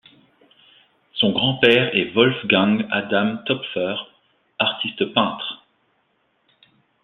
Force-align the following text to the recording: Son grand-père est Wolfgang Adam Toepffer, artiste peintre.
Son 1.13 1.31
grand-père 1.31 1.95
est 1.95 2.09
Wolfgang 2.15 2.87
Adam 2.89 3.37
Toepffer, 3.45 3.97
artiste 4.57 5.13
peintre. 5.13 5.63